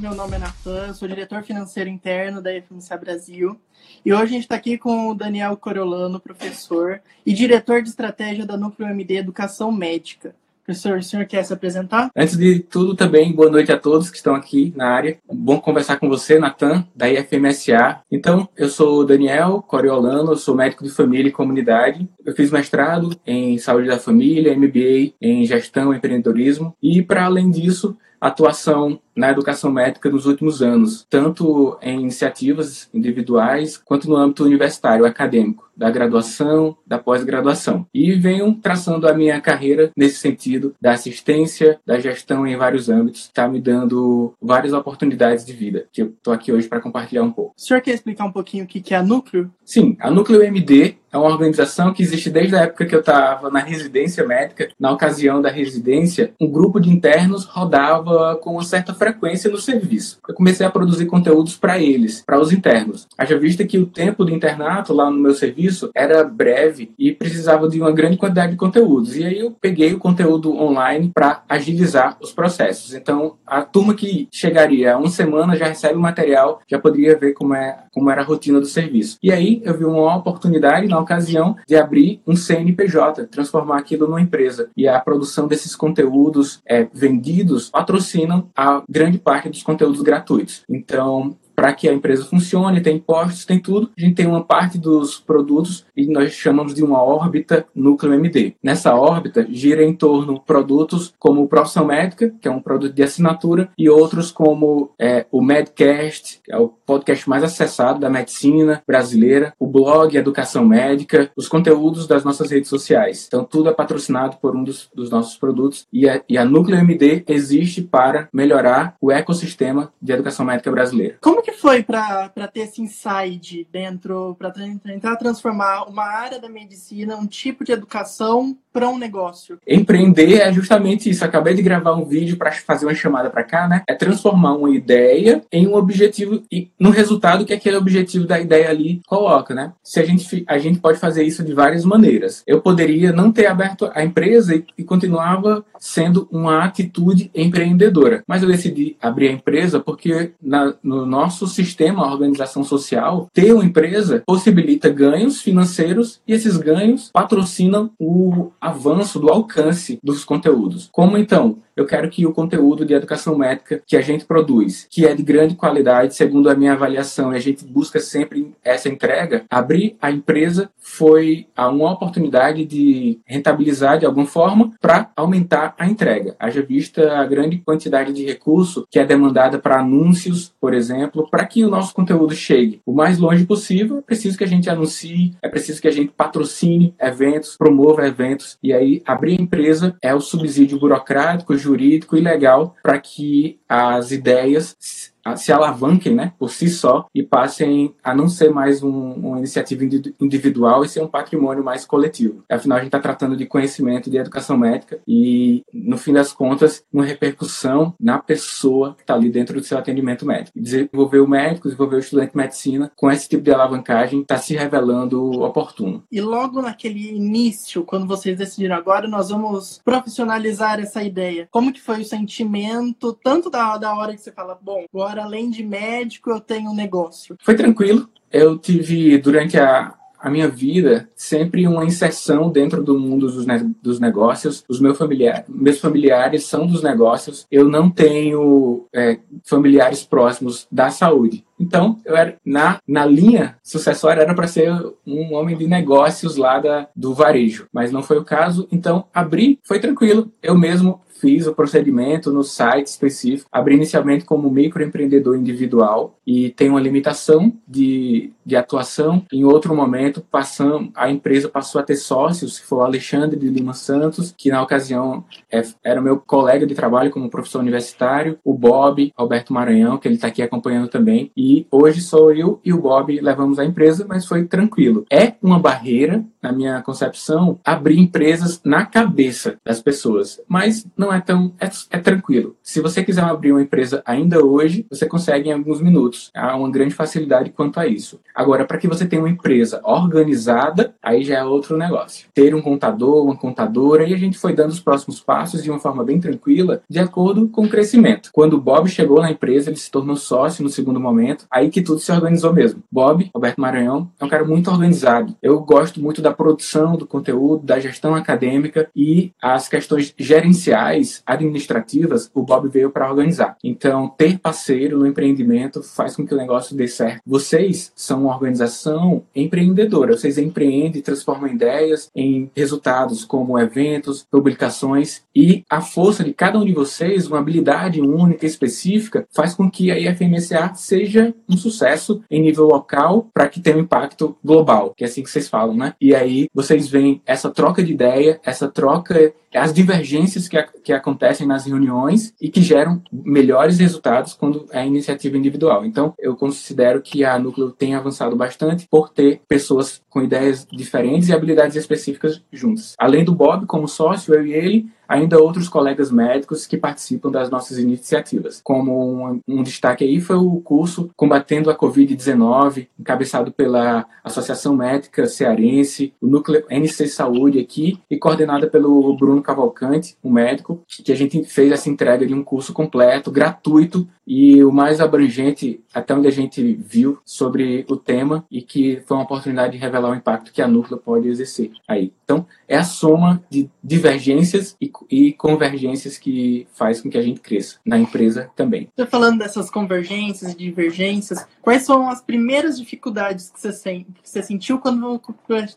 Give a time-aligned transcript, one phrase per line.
[0.00, 3.56] Meu nome é Natan, sou diretor financeiro interno da FMCA Brasil.
[4.04, 8.44] E hoje a gente está aqui com o Daniel Coriolano, professor e diretor de estratégia
[8.44, 10.34] da Núcleo MD Educação Médica.
[10.64, 12.10] Professor, o senhor quer se apresentar?
[12.16, 15.18] Antes de tudo, também, boa noite a todos que estão aqui na área.
[15.30, 18.00] Bom conversar com você, Natan, da IFMSA.
[18.10, 22.08] Então, eu sou Daniel Coriolano, eu sou médico de família e comunidade.
[22.24, 26.74] Eu fiz mestrado em saúde da família, MBA em gestão e empreendedorismo.
[26.82, 33.76] E, para além disso, atuação na educação médica nos últimos anos, tanto em iniciativas individuais
[33.76, 37.86] quanto no âmbito universitário, acadêmico, da graduação, da pós-graduação.
[37.92, 43.22] E venho traçando a minha carreira nesse sentido da assistência, da gestão em vários âmbitos,
[43.22, 47.32] está me dando várias oportunidades de vida, que eu estou aqui hoje para compartilhar um
[47.32, 47.54] pouco.
[47.56, 49.50] O senhor quer explicar um pouquinho o que é a Núcleo?
[49.64, 53.48] Sim, a Núcleo MD é uma organização que existe desde a época que eu estava
[53.48, 54.68] na residência médica.
[54.78, 60.18] Na ocasião da residência, um grupo de internos rodava com uma certa frequência no serviço.
[60.26, 63.06] Eu comecei a produzir conteúdos para eles, para os internos.
[63.18, 67.68] Haja vista que o tempo do internato lá no meu serviço era breve e precisava
[67.68, 69.14] de uma grande quantidade de conteúdos.
[69.14, 72.94] E aí eu peguei o conteúdo online para agilizar os processos.
[72.94, 77.34] Então, a turma que chegaria a uma semana já recebe o material, já poderia ver
[77.34, 79.18] como, é, como era a rotina do serviço.
[79.22, 84.20] E aí eu vi uma oportunidade na ocasião de abrir um CNPJ, transformar aquilo numa
[84.20, 84.70] empresa.
[84.74, 90.62] E a produção desses conteúdos é, vendidos patrocinam a grande parte dos conteúdos gratuitos.
[90.68, 93.90] Então, para que a empresa funcione, tem impostos, tem tudo.
[93.96, 98.54] A gente tem uma parte dos produtos e nós chamamos de uma órbita núcleo MD.
[98.62, 103.02] Nessa órbita gira em torno produtos como o Profissão Médica, que é um produto de
[103.02, 108.82] assinatura, e outros como é, o Medcast, que é o podcast mais acessado da medicina
[108.86, 113.24] brasileira, o blog Educação Médica, os conteúdos das nossas redes sociais.
[113.26, 116.78] Então tudo é patrocinado por um dos, dos nossos produtos e a, e a Núcleo
[116.78, 121.16] MD existe para melhorar o ecossistema de educação médica brasileira.
[121.20, 127.16] Como que foi para ter esse insight dentro, para tentar transformar uma área da medicina,
[127.16, 129.60] um tipo de educação, para um negócio?
[129.64, 131.24] Empreender é justamente isso.
[131.24, 133.84] Acabei de gravar um vídeo para fazer uma chamada para cá, né?
[133.86, 138.68] É transformar uma ideia em um objetivo e no resultado que aquele objetivo da ideia
[138.68, 139.72] ali coloca, né?
[139.80, 142.42] Se a gente a gente pode fazer isso de várias maneiras.
[142.44, 148.42] Eu poderia não ter aberto a empresa e, e continuava sendo uma atitude empreendedora, mas
[148.42, 153.64] eu decidi abrir a empresa porque na, no nosso sistema, a organização social, ter uma
[153.64, 160.88] empresa possibilita ganhos financeiros e esses ganhos patrocinam o avanço do alcance dos conteúdos.
[160.92, 161.58] Como então?
[161.76, 165.22] Eu quero que o conteúdo de educação médica que a gente produz, que é de
[165.22, 170.10] grande qualidade, segundo a minha avaliação, e a gente busca sempre essa entrega, abrir a
[170.10, 176.36] empresa foi uma oportunidade de rentabilizar de alguma forma para aumentar a entrega.
[176.38, 181.46] Haja vista a grande quantidade de recurso que é demandada para anúncios, por exemplo, para
[181.46, 185.36] que o nosso conteúdo chegue o mais longe possível, é preciso que a gente anuncie,
[185.42, 190.14] é preciso que a gente patrocine eventos, promova eventos, e aí abrir a empresa é
[190.14, 196.68] o subsídio burocrático, jurídico e legal para que as ideias se alavanquem né, por si
[196.68, 199.84] só e passem a não ser mais um, uma iniciativa
[200.20, 202.44] individual e ser um patrimônio mais coletivo.
[202.48, 206.84] Afinal, a gente está tratando de conhecimento de educação médica e, no fim das contas,
[206.92, 210.58] uma repercussão na pessoa que está ali dentro do seu atendimento médico.
[210.58, 214.54] Desenvolver o médico, desenvolver o estudante de medicina com esse tipo de alavancagem está se
[214.54, 216.02] revelando oportuno.
[216.10, 221.48] E logo naquele início, quando vocês decidiram agora, nós vamos profissionalizar essa ideia.
[221.50, 225.24] Como que foi o sentimento, tanto da, da hora que você fala, bom, agora agora,
[225.24, 227.36] além de médico, eu tenho um negócio?
[227.42, 228.08] Foi tranquilo.
[228.32, 233.72] Eu tive, durante a, a minha vida sempre uma inserção dentro do mundo dos, ne
[233.80, 234.64] dos negócios.
[234.68, 237.46] Os meus, familiares, meus familiares são dos negócios.
[237.48, 241.44] Eu não tenho é, familiares próximos da saúde.
[241.60, 244.72] Então, eu era na, na linha sucessória era para ser
[245.06, 248.66] um homem de negócios lá da, do varejo, mas não foi o caso.
[248.72, 250.32] Então, abri, foi tranquilo.
[250.42, 253.48] Eu mesmo fiz o procedimento no site específico.
[253.50, 259.24] Abri inicialmente como microempreendedor individual e tem uma limitação de, de atuação.
[259.32, 263.48] Em outro momento, passam, a empresa passou a ter sócios, que foi o Alexandre de
[263.48, 268.52] Lima Santos, que na ocasião é, era meu colega de trabalho como professor universitário, o
[268.52, 271.30] Bob, Roberto Maranhão, que ele está aqui acompanhando também.
[271.34, 275.06] E hoje sou eu e o Bob levamos a empresa, mas foi tranquilo.
[275.10, 281.20] É uma barreira, na minha concepção, abrir empresas na cabeça das pessoas, mas não é
[281.20, 281.54] tão.
[281.58, 282.54] é, é tranquilo.
[282.62, 286.30] Se você quiser abrir uma empresa ainda hoje, você consegue em alguns minutos.
[286.34, 288.20] Há uma grande facilidade quanto a isso.
[288.34, 292.28] Agora, para que você tenha uma empresa organizada, aí já é outro negócio.
[292.34, 295.78] Ter um contador, uma contadora, e a gente foi dando os próximos passos de uma
[295.78, 298.28] forma bem tranquila, de acordo com o crescimento.
[298.32, 301.80] Quando o Bob chegou na empresa, ele se tornou sócio no segundo momento, aí que
[301.80, 302.82] tudo se organizou mesmo.
[302.92, 305.34] Bob, Roberto Maranhão, é um cara muito organizado.
[305.40, 312.30] Eu gosto muito da produção do conteúdo, da gestão acadêmica e as questões gerenciais, administrativas,
[312.34, 313.56] o Bob veio para organizar.
[313.62, 317.20] Então, ter parceiro no empreendimento faz com que o negócio dê certo.
[317.26, 320.16] Vocês são uma organização empreendedora.
[320.16, 326.64] Vocês empreendem, transformam ideias em resultados como eventos, publicações e a força de cada um
[326.64, 332.40] de vocês, uma habilidade única, específica, faz com que a IFMSA seja um sucesso em
[332.40, 335.94] nível local para que tenha um impacto global, que é assim que vocês falam, né?
[336.00, 340.92] E aí vocês veem essa troca de ideia, essa troca as divergências que, a, que
[340.92, 345.84] acontecem nas reuniões e que geram melhores resultados quando é iniciativa individual.
[345.86, 351.28] Então, eu considero que a Núcleo tem avançado bastante por ter pessoas com ideias diferentes
[351.28, 352.94] e habilidades específicas juntas.
[352.98, 357.50] Além do Bob como sócio, eu e ele, ainda outros colegas médicos que participam das
[357.50, 358.60] nossas iniciativas.
[358.62, 365.26] Como um, um destaque aí foi o curso Combatendo a Covid-19, encabeçado pela Associação Médica
[365.26, 371.16] Cearense, o Núcleo NC Saúde aqui, e coordenada pelo Bruno Cavalcante, um médico, que a
[371.16, 376.28] gente fez essa entrega de um curso completo, gratuito, e o mais abrangente, até onde
[376.28, 380.52] a gente viu, sobre o tema, e que foi uma oportunidade de revelar o impacto
[380.52, 382.12] que a Núcleo pode exercer aí.
[382.24, 387.40] Então, é a soma de divergências e, e, convergências que faz com que a gente
[387.40, 388.88] cresça na empresa também.
[388.96, 394.42] Você falando dessas convergências e divergências, quais são as primeiras dificuldades que você, que você
[394.42, 395.20] sentiu quando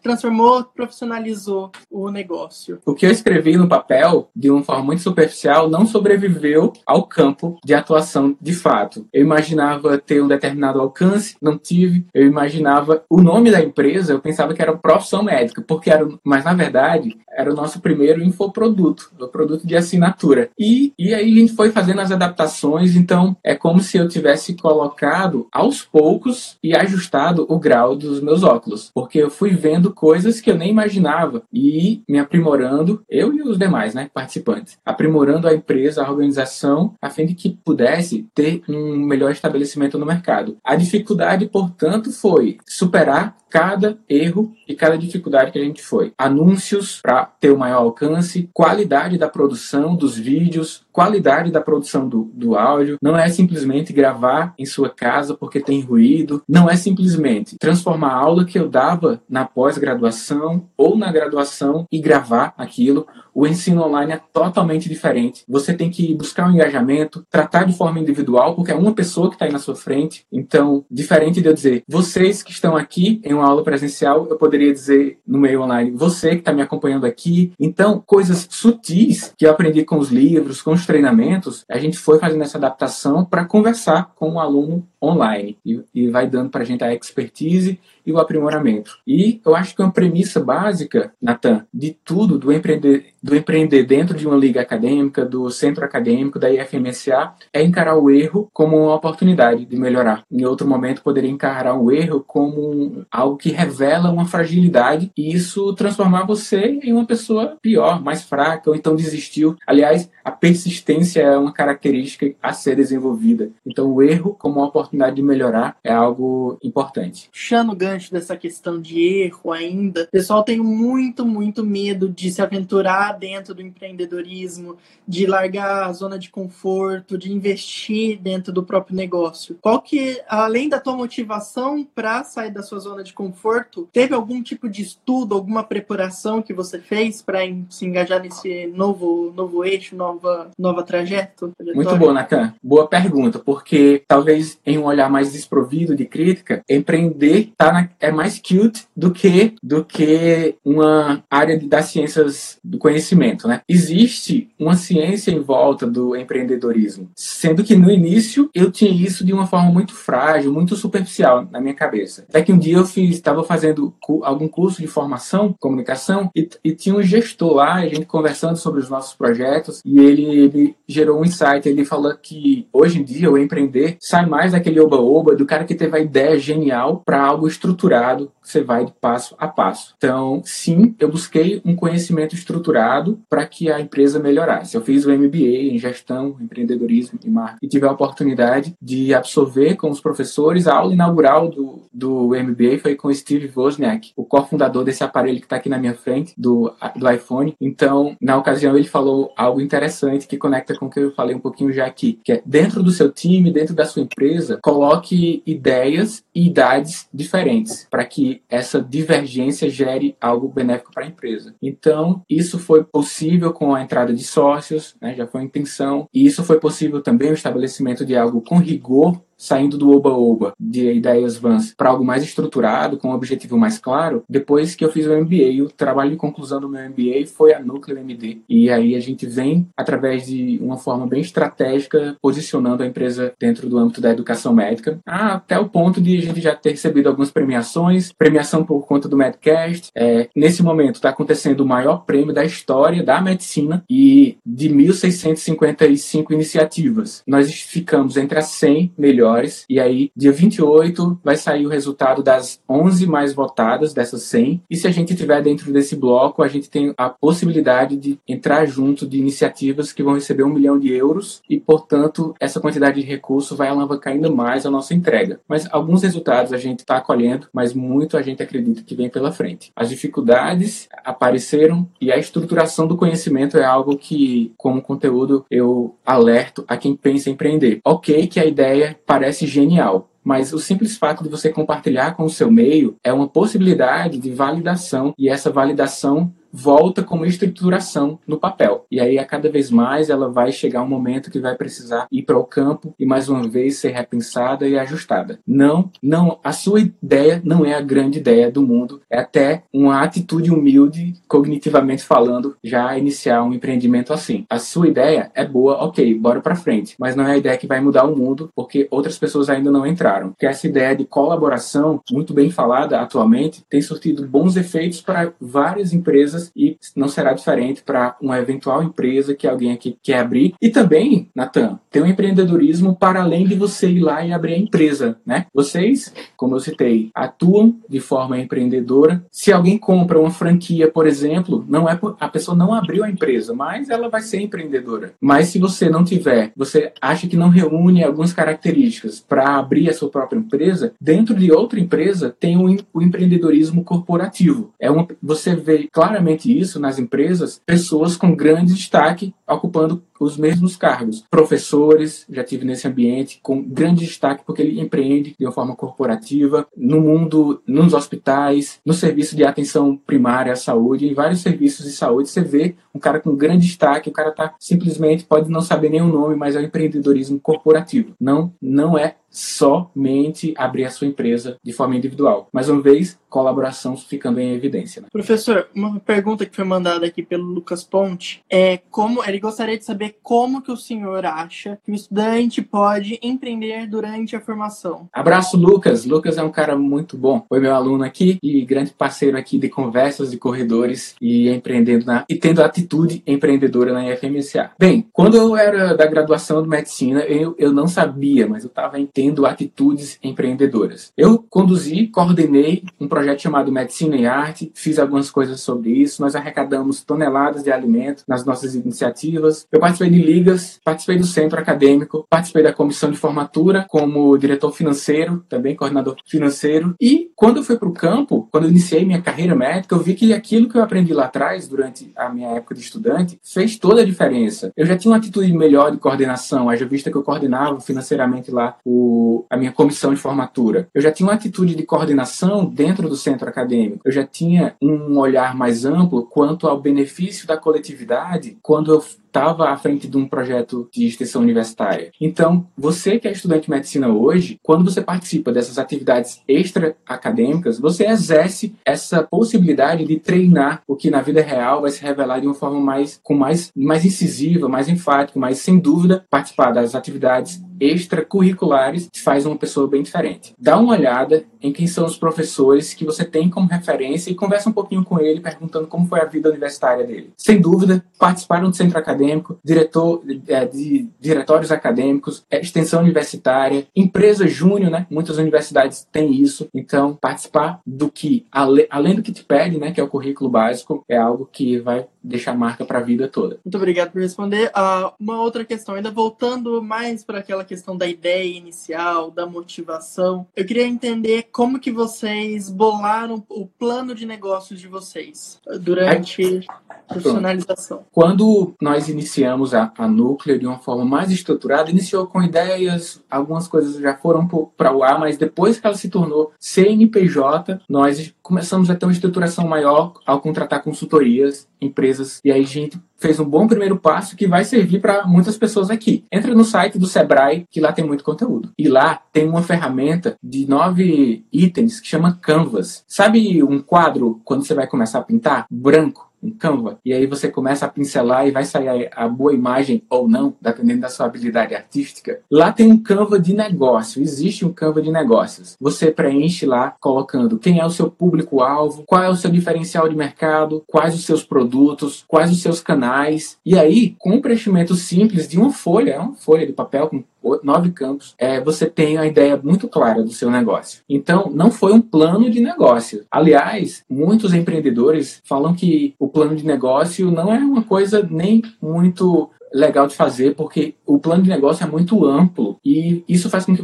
[0.02, 2.80] transformou, profissionalizou o negócio?
[2.86, 7.58] O que eu escrevi no papel, de uma forma muito superficial, não sobreviveu ao campo
[7.64, 9.08] de atuação de fato.
[9.12, 12.06] Eu imaginava ter um determinado alcance, não tive.
[12.14, 16.46] Eu imaginava o nome da empresa, eu pensava que era profissão médica, porque era, mas
[16.46, 20.50] na verdade era o nosso primeiro infoproduto, o produto de assinatura.
[20.58, 24.56] E, e aí a gente foi fazendo as adaptações, então é como se eu tivesse
[24.56, 30.42] colocado aos poucos e ajustado o grau dos meus óculos, porque eu fui vendo coisas
[30.42, 35.54] que eu nem imaginava e me aprimorando, eu e os demais, né, participantes, aprimorando a
[35.54, 40.58] empresa, a organização, a fim de que pudesse ter um melhor estabelecimento no mercado.
[40.64, 46.14] A dificuldade, portanto, foi superar cada erro e cada dificuldade que a gente foi.
[46.18, 52.30] Anúncios para ter o maior alcance, qualidade da produção dos vídeos, qualidade da produção do,
[52.34, 52.98] do áudio.
[53.02, 56.42] Não é simplesmente gravar em sua casa porque tem ruído.
[56.48, 62.00] Não é simplesmente transformar a aula que eu dava na pós-graduação ou na graduação e
[62.00, 63.08] gravar aquilo.
[63.38, 65.44] O ensino online é totalmente diferente.
[65.48, 69.36] Você tem que buscar um engajamento, tratar de forma individual, porque é uma pessoa que
[69.36, 70.26] está aí na sua frente.
[70.34, 74.74] Então, diferente de eu dizer, vocês que estão aqui em uma aula presencial, eu poderia
[74.74, 77.54] dizer no meio online, você que está me acompanhando aqui.
[77.60, 82.18] Então, coisas sutis que eu aprendi com os livros, com os treinamentos, a gente foi
[82.18, 86.66] fazendo essa adaptação para conversar com o aluno online e, e vai dando para a
[86.66, 89.00] gente a expertise e o aprimoramento.
[89.06, 94.18] E eu acho que uma premissa básica, Natan, de tudo, do empreender, do empreender dentro
[94.18, 98.96] de uma liga acadêmica, do centro acadêmico, da IFMSA, é encarar o erro como uma
[98.96, 100.24] oportunidade de melhorar.
[100.32, 105.74] Em outro momento, poderia encarar o erro como algo que revela uma fragilidade e isso
[105.74, 109.56] transformar você em uma pessoa pior, mais fraca, ou então desistiu.
[109.68, 113.50] Aliás, a persistência é uma característica a ser desenvolvida.
[113.66, 117.30] Então, o erro como uma oportunidade de melhorar é algo importante.
[117.32, 120.04] Puxando ganho gancho dessa questão de erro ainda.
[120.04, 124.78] O pessoal tem muito, muito medo de se aventurar dentro do empreendedorismo,
[125.08, 129.58] de largar a zona de conforto, de investir dentro do próprio negócio.
[129.62, 134.42] Qual que, além da tua motivação para sair da sua zona de conforto, teve algum
[134.42, 137.40] tipo de estudo, alguma preparação que você fez para
[137.70, 141.52] se engajar nesse novo, novo eixo, nova, nova trajeto?
[141.74, 142.54] Muito bom, Natan.
[142.62, 148.12] Boa pergunta, porque talvez em um olhar mais desprovido de crítica, empreender tá na, é
[148.12, 153.62] mais cute do que do que uma área de, das ciências do conhecimento, né?
[153.68, 159.34] Existe uma ciência em volta do empreendedorismo, sendo que no início eu tinha isso de
[159.34, 162.26] uma forma muito frágil, muito superficial na minha cabeça.
[162.30, 163.94] Até que um dia eu fiz, estava fazendo
[164.24, 168.80] algum curso de formação, comunicação, e, e tinha um gestor lá, a gente conversando sobre
[168.80, 173.32] os nossos projetos, e ele, ele gerou um insight, ele falou que hoje em dia
[173.32, 177.48] o empreender sai mais daquele oba-oba, do cara que teve a ideia genial para algo
[177.48, 179.94] estruturado, você vai de passo a passo.
[179.98, 184.76] Então, sim, eu busquei um conhecimento estruturado para que a empresa melhorasse.
[184.76, 189.76] Eu fiz o MBA em gestão, empreendedorismo e marketing e tive a oportunidade de absorver
[189.76, 194.84] com os professores a aula inaugural do, do MBA foi com Steve Wozniak, o cofundador
[194.84, 197.56] desse aparelho que está aqui na minha frente, do, do iPhone.
[197.60, 201.40] Então, na ocasião, ele falou algo interessante que conecta com o que eu falei um
[201.40, 206.24] pouquinho já aqui, que é dentro do seu time, dentro da sua empresa, coloque ideias
[206.34, 211.56] e idades diferentes para que essa divergência gere algo benéfico para a empresa.
[211.62, 216.26] Então, isso foi possível com a entrada de sócios, né, já foi a intenção, e
[216.26, 221.38] isso foi possível também o estabelecimento de algo com rigor saindo do oba-oba de ideias
[221.38, 225.16] vans para algo mais estruturado, com um objetivo mais claro, depois que eu fiz o
[225.16, 228.40] MBA, o trabalho de conclusão do meu MBA foi a Núcleo MD.
[228.50, 233.70] E aí a gente vem, através de uma forma bem estratégica, posicionando a empresa dentro
[233.70, 237.30] do âmbito da educação médica, até o ponto de a gente já ter recebido algumas
[237.30, 239.92] premiações, premiação por conta do Medcast.
[239.96, 246.32] É, nesse momento está acontecendo o maior prêmio da história da medicina e de 1.655
[246.32, 247.22] iniciativas.
[247.28, 249.66] Nós ficamos entre as 100 melhores melhores.
[249.70, 254.64] E aí, dia 28, vai sair o resultado das 11 mais votadas dessas 100.
[254.70, 258.66] E se a gente tiver dentro desse bloco, a gente tem a possibilidade de entrar
[258.66, 263.08] junto de iniciativas que vão receber um milhão de euros e, portanto, essa quantidade de
[263.08, 265.40] recurso vai alavancar ainda mais a nossa entrega.
[265.48, 269.32] Mas alguns resultados a gente está colhendo, mas muito a gente acredita que vem pela
[269.32, 269.72] frente.
[269.76, 276.64] As dificuldades apareceram e a estruturação do conhecimento é algo que, como conteúdo, eu alerto
[276.68, 277.80] a quem pensa em empreender.
[277.84, 282.30] Ok que a ideia parece genial, mas o simples fato de você compartilhar com o
[282.30, 288.86] seu meio é uma possibilidade de validação e essa validação volta como estruturação no papel.
[288.92, 292.24] E aí, a cada vez mais, ela vai chegar um momento que vai precisar ir
[292.24, 295.40] para o campo e, mais uma vez, ser repensada e ajustada.
[295.46, 300.02] Não, não, a sua ideia não é a grande ideia do mundo, é até uma
[300.02, 304.46] atitude humilde, cognitivamente falando, já iniciar um empreendimento assim.
[304.50, 307.68] A sua ideia é boa, ok, bora para frente, mas não é a ideia que
[307.68, 310.34] vai mudar o mundo, porque outras pessoas ainda não entraram.
[310.38, 315.94] Que essa ideia de colaboração, muito bem falada atualmente, tem surtido bons efeitos para várias
[315.94, 320.54] empresas e não será diferente para uma eventual empresa que alguém aqui quer abrir.
[320.62, 324.58] E também, Natan, tem um empreendedorismo para além de você ir lá e abrir a
[324.58, 325.46] empresa, né?
[325.54, 329.24] Vocês, como eu citei, atuam de forma empreendedora.
[329.32, 333.54] Se alguém compra uma franquia, por exemplo, não é a pessoa não abriu a empresa,
[333.54, 335.14] mas ela vai ser empreendedora.
[335.20, 339.94] Mas se você não tiver, você acha que não reúne algumas características para abrir a
[339.94, 344.74] sua própria empresa, dentro de outra empresa tem o, o empreendedorismo corporativo.
[344.80, 346.27] É uma, você vê claramente
[346.60, 351.24] isso nas empresas, pessoas com grande destaque ocupando os mesmos cargos.
[351.30, 356.68] Professores, já tive nesse ambiente, com grande destaque, porque ele empreende de uma forma corporativa,
[356.76, 361.92] no mundo, nos hospitais, no serviço de atenção primária à saúde, em vários serviços de
[361.92, 365.90] saúde, você vê um cara com grande destaque, o cara tá simplesmente, pode não saber
[365.90, 368.14] nem o nome, mas é o empreendedorismo corporativo.
[368.20, 372.48] Não, não é somente abrir a sua empresa de forma individual.
[372.52, 375.02] Mais uma vez, colaboração ficando em evidência.
[375.02, 375.10] Né?
[375.12, 379.86] Professor, uma pergunta que foi mandada aqui pelo Lucas Ponte é como ele gostaria de
[379.86, 385.08] saber saber como que o senhor acha que o estudante pode empreender durante a formação.
[385.12, 386.06] Abraço, Lucas.
[386.06, 387.46] Lucas é um cara muito bom.
[387.48, 392.26] Foi meu aluno aqui e grande parceiro aqui de conversas de corredores e empreendendo na,
[392.30, 394.72] e tendo atitude empreendedora na IFMSA.
[394.80, 398.98] Bem, quando eu era da graduação de medicina, eu, eu não sabia, mas eu estava
[399.14, 401.12] tendo atitudes empreendedoras.
[401.18, 406.36] Eu conduzi, coordenei um projeto chamado Medicina e Arte, fiz algumas coisas sobre isso, nós
[406.36, 409.66] arrecadamos toneladas de alimento nas nossas iniciativas.
[409.72, 415.44] Eu de ligas, participei do centro acadêmico, participei da comissão de formatura como diretor financeiro,
[415.50, 416.96] também coordenador financeiro.
[417.00, 420.14] E quando eu fui para o campo, quando eu iniciei minha carreira médica, eu vi
[420.14, 424.02] que aquilo que eu aprendi lá atrás, durante a minha época de estudante, fez toda
[424.02, 424.72] a diferença.
[424.76, 428.78] Eu já tinha uma atitude melhor de coordenação, haja vista que eu coordenava financeiramente lá
[428.86, 430.88] o, a minha comissão de formatura.
[430.94, 434.02] Eu já tinha uma atitude de coordenação dentro do centro acadêmico.
[434.06, 439.70] Eu já tinha um olhar mais amplo quanto ao benefício da coletividade quando eu estava
[439.70, 442.12] à frente de um projeto de extensão universitária.
[442.20, 448.06] Então, você que é estudante de medicina hoje, quando você participa dessas atividades extra-acadêmicas, você
[448.06, 452.54] exerce essa possibilidade de treinar o que na vida real vai se revelar de uma
[452.54, 459.10] forma mais, com mais, mais incisiva, mais enfática, mas sem dúvida, participar das atividades extracurriculares
[459.24, 460.54] faz uma pessoa bem diferente.
[460.60, 464.70] Dá uma olhada em quem são os professores que você tem como referência e conversa
[464.70, 467.32] um pouquinho com ele, perguntando como foi a vida universitária dele.
[467.38, 474.48] Sem dúvida, participaram do centro acadêmico, diretor é, de diretórios acadêmicos, é, extensão universitária, empresa
[474.48, 475.08] júnior, né?
[475.10, 476.68] Muitas universidades têm isso.
[476.74, 481.04] Então, participar do que, além do que te pede, né, que é o currículo básico,
[481.10, 483.60] é algo que vai deixar marca para a vida toda.
[483.64, 484.70] Muito obrigado por responder.
[484.70, 490.48] Uh, uma outra questão, ainda voltando mais para aquela questão da ideia inicial, da motivação,
[490.56, 496.66] eu queria entender como que vocês bolaram o plano de negócios de vocês durante
[496.98, 498.06] a profissionalização.
[498.12, 503.68] Quando nós iniciamos a, a Núcleo de uma forma mais estruturada, iniciou com ideias, algumas
[503.68, 508.90] coisas já foram para o ar, mas depois que ela se tornou CNPJ, nós começamos
[508.90, 513.46] a ter uma estruturação maior ao contratar consultorias, empresas, e aí a gente fez um
[513.46, 516.26] bom primeiro passo que vai servir para muitas pessoas aqui.
[516.32, 518.72] Entra no site do Sebrae, que lá tem muito conteúdo.
[518.78, 523.04] E lá tem uma ferramenta de nove itens que chama Canvas.
[523.08, 525.66] Sabe um quadro quando você vai começar a pintar?
[525.70, 530.04] Branco um Canva, e aí você começa a pincelar e vai sair a boa imagem
[530.10, 532.40] ou não, dependendo da sua habilidade artística.
[532.52, 535.76] Lá tem um Canva de negócio, existe um Canva de negócios.
[535.80, 540.16] Você preenche lá colocando quem é o seu público-alvo, qual é o seu diferencial de
[540.16, 543.58] mercado, quais os seus produtos, quais os seus canais.
[543.66, 547.24] E aí, com um preenchimento simples de uma folha, é uma folha de papel com
[547.64, 551.02] nove campos, é, você tem a ideia muito clara do seu negócio.
[551.10, 553.26] Então, não foi um plano de negócio.
[553.30, 559.50] Aliás, muitos empreendedores falam que o plano de negócio não é uma coisa nem muito
[559.74, 563.74] legal de fazer porque o plano de negócio é muito amplo e isso faz com
[563.74, 563.76] que